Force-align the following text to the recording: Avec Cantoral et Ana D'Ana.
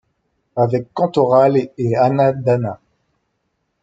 Avec 0.55 0.91
Cantoral 0.95 1.57
et 1.77 1.95
Ana 1.95 2.33
D'Ana. 2.33 2.79